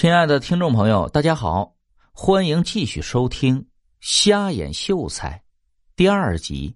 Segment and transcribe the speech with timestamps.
[0.00, 1.74] 亲爱的听众朋友，大家好，
[2.12, 3.60] 欢迎继续收听
[3.98, 5.30] 《瞎眼秀才》
[5.96, 6.72] 第二集。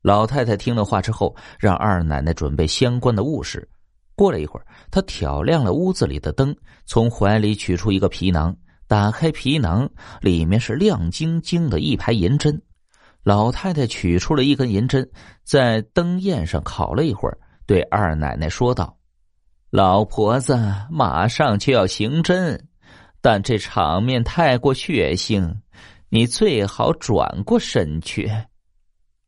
[0.00, 3.68] 老太太听了话之后，让二奶奶准备相关的物事。
[4.16, 6.56] 过了一会儿，她挑亮了屋子里的灯，
[6.86, 8.56] 从怀里取出一个皮囊，
[8.88, 9.86] 打开皮囊，
[10.22, 12.58] 里面是亮晶晶的一排银针。
[13.22, 15.06] 老太太取出了一根银针，
[15.44, 18.96] 在灯焰上烤了一会儿，对二奶奶说道。
[19.70, 20.58] 老婆子
[20.90, 22.66] 马上就要行针，
[23.20, 25.54] 但这场面太过血腥，
[26.08, 28.28] 你最好转过身去。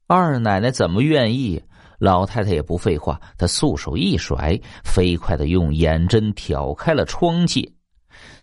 [0.09, 1.62] 二奶奶怎么愿意？
[2.00, 7.72] 老太太也不废话，她素手一甩，飞快的用眼针挑开了窗界，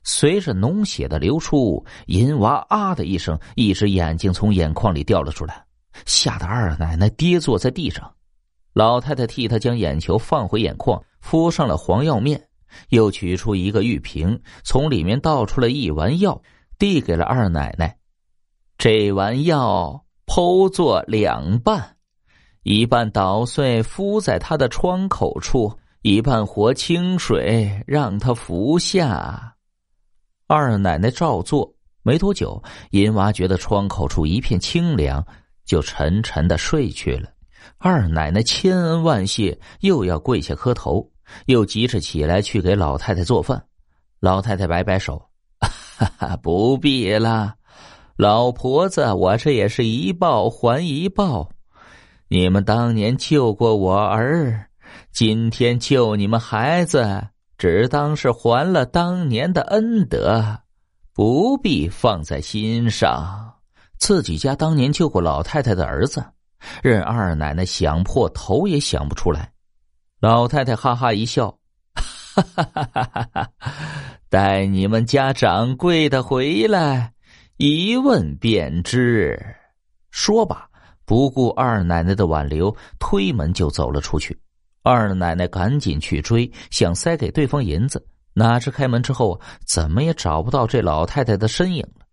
[0.01, 5.65] 随着脓血的流出，银娃啊的一声，一只眼睛从眼眶里掉了出来，
[6.05, 8.09] 吓得二奶奶跌坐在地上。
[8.71, 10.97] 老太太替她将眼球放回眼眶。
[11.21, 12.47] 敷上了黄药面，
[12.89, 16.41] 又取出一个玉瓶，从里面倒出了一丸药，
[16.77, 17.97] 递给了二奶奶。
[18.77, 21.97] 这丸药剖作两半，
[22.63, 29.55] 一半捣碎敷在他的窗口处，一半和清水让他服下。
[30.47, 35.25] 二奶奶照做，没多久，银娃觉得窗口处一片清凉，
[35.65, 37.29] 就沉沉的睡去了。
[37.77, 41.11] 二奶奶千恩万谢，又要跪下磕头，
[41.45, 43.63] 又急着起来去给老太太做饭。
[44.19, 45.21] 老太太摆摆手
[45.59, 47.55] ：“哈哈，不必了，
[48.17, 51.49] 老婆子，我这也是一报还一报。
[52.27, 54.67] 你们当年救过我儿，
[55.11, 57.27] 今天救你们孩子，
[57.57, 60.59] 只当是还了当年的恩德，
[61.13, 63.53] 不必放在心上。
[63.97, 66.23] 自己家当年救过老太太的儿子。”
[66.83, 69.49] 任二奶奶想破头也想不出来，
[70.19, 71.49] 老太太哈哈一笑，
[71.95, 73.49] 哈哈哈哈哈！
[74.27, 77.13] 待你们家掌柜的回来，
[77.55, 79.39] 一问便知。
[80.11, 80.67] 说罢，
[81.05, 84.37] 不顾二奶奶的挽留，推门就走了出去。
[84.83, 92.05] 二奶奶赶紧去追，想塞给对方银子，哪知开门之后，怎么也找不到这老太太的身影了。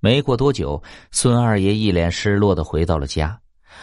[0.00, 3.40] 没过多久，孙二爷一脸失落的回到了家。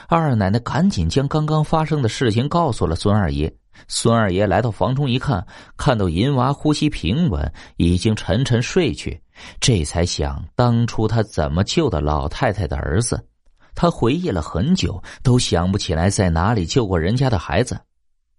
[0.08, 3.52] 二奶奶赶紧将刚刚发生的事情告诉了孙二爷。
[3.88, 5.46] 孙二爷来到房中一看，
[5.78, 9.22] 看到银娃呼吸平稳，已经沉沉睡去，
[9.60, 13.28] 这才想当初他怎么救的老太太的儿子。
[13.76, 17.80] 他回忆了很久，都想不起来在哪里救过人家的孩子，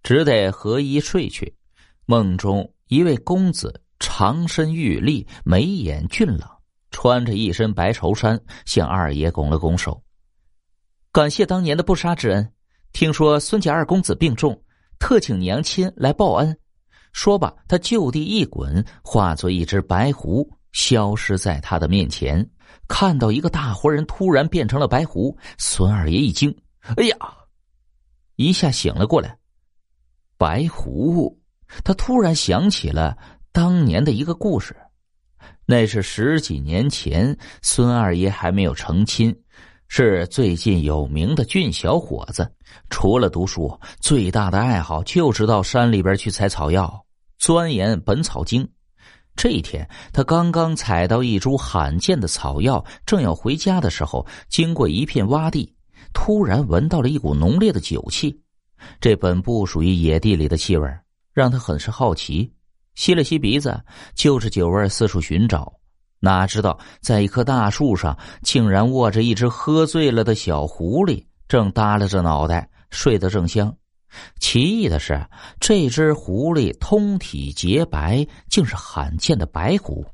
[0.01, 1.53] 只得合衣睡去。
[2.05, 6.49] 梦中一位公子长身玉立，眉眼俊朗，
[6.91, 10.01] 穿着一身白绸衫，向二爷拱了拱手。
[11.11, 12.53] 感谢当年的不杀之恩，
[12.93, 14.61] 听说孙家二公子病重，
[14.99, 16.57] 特请娘亲来报恩。
[17.11, 22.45] 说罢，他就地一滚，化作一只白狐，消失在他的面前。
[22.87, 26.55] 看到一个大活人突然变成了白狐，孙二爷一惊
[26.97, 27.15] ：“哎呀！”
[28.35, 29.37] 一下醒了过来。
[30.37, 31.39] 白狐，
[31.83, 33.17] 他突然想起了
[33.53, 34.75] 当年的一个故事，
[35.65, 39.33] 那是十几年前，孙二爷还没有成亲。
[39.87, 42.49] 是最近有名的俊小伙子，
[42.89, 47.05] 除了读书，最大的爱好就是到山里边去采草药，
[47.37, 48.63] 钻研《本草经》。
[49.35, 55.73] 这一天，他刚刚采到一株罕见的草药，正要回家的时候，经过一片洼地，
[56.13, 58.41] 突然闻到了一股浓烈的酒气。
[58.99, 60.89] 这本不属于野地里的气味，
[61.33, 62.51] 让他很是好奇，
[62.95, 63.79] 吸了吸鼻子，
[64.13, 65.71] 就着酒味四处寻找。
[66.19, 73.75] 哪知道，在一棵大树上，竟然卧着一只喝醉了的小狐狸，正耷拉着脑袋睡得正香。
[74.39, 75.23] 奇异的是，
[75.59, 80.05] 这只狐狸通体洁白，竟是罕见的白狐。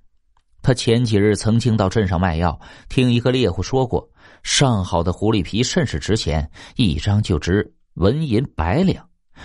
[0.63, 2.59] 他前几日曾经到镇上卖药，
[2.89, 4.09] 听一个猎户说过，
[4.43, 9.03] 上好的狐狸皮甚是值钱，一张就值纹银百两；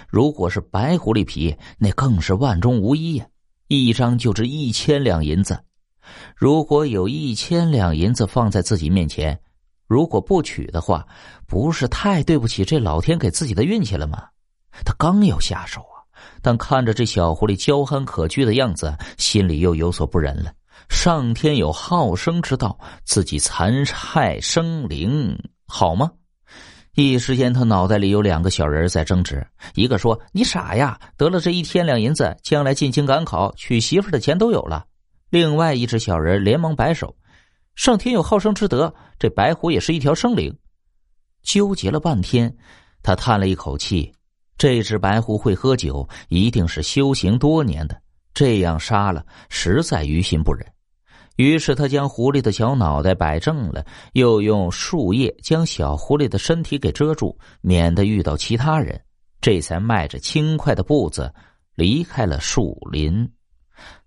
[0.09, 3.27] 如果是白狐狸皮，那更是万中无一呀，
[3.69, 5.59] 一张就值一千两银子。
[6.37, 9.41] 如果有一千两银子放在自己面前，
[9.87, 11.07] 如果不取的话，
[11.47, 14.23] 不是太对不起这老天给自己的运气了吗？
[14.85, 16.05] 他刚要下手啊，
[16.43, 20.53] 但看着这小狐狸娇憨可掬的样子，心里又有所不忍了。
[20.91, 26.11] 上天有好生之道，自己残害生灵，好吗？
[26.97, 34.85] 一时间，他脑袋里有两个小人在争执：一个说：“你傻呀，得了这一千两银子，将来进京赶考、娶媳妇的钱都有了。”
[35.31, 37.17] 另外一只小人连忙摆手
[37.75, 40.57] ：“上天有好生之德，这白狐也是一条生灵。”
[41.43, 42.55] 纠结了半天，
[43.03, 44.13] 他叹了一口气
[44.59, 48.01] ：“这只白狐会喝酒，一定是修行多年的。
[48.35, 50.67] 这样杀了实在于心不忍。
[51.37, 58.99] 于是他将狐狸的小脑袋摆正了，又用树叶将小狐狸的身体给遮住，免得遇到其他人。
[59.41, 61.33] 这才迈着轻快的步子
[61.75, 63.31] 离开了树林。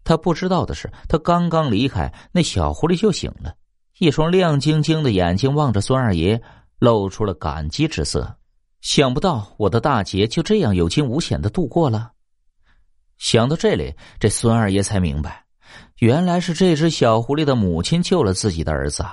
[0.03, 3.53] 他不知道的是，他刚刚离开，那小狐狸就醒了，
[3.99, 6.41] 一双亮晶晶的眼睛望着孙二爷，
[6.79, 8.37] 露出了感激之色。
[8.81, 12.11] 想不到我的大劫就这样有惊无险的度过了。
[13.17, 15.43] 想到这里，这孙二爷才明白，
[15.97, 19.05] 原来是这只小狐狸的母亲救了自己的儿子。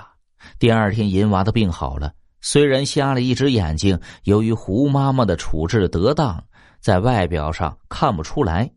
[0.57, 6.41] 第二天，银娃的病好了，虽然瞎了一只眼睛，由于胡妈妈的处置得当，
[6.79, 8.71] 在外表上看不出来。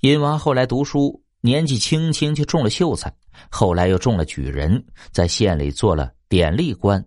[0.00, 1.22] 银娃后来读书。
[1.42, 3.14] 年纪轻轻就中了秀才，
[3.50, 7.04] 后来又中了举人，在县里做了典吏官。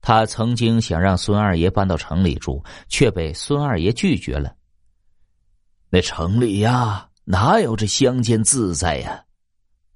[0.00, 4.54] 他曾经想让孙二爷搬到城里住，却被孙二爷拒绝了。
[5.90, 9.24] 那城里呀，哪有这乡间自在呀？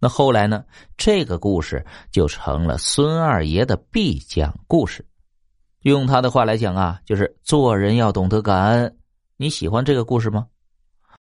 [0.00, 0.64] 那后来呢？
[0.96, 5.06] 这个故事就成了孙二爷的必讲故事。
[5.82, 8.98] 用他的话来讲啊，就是做人要懂得感恩。
[9.36, 10.46] 你喜欢这个故事吗？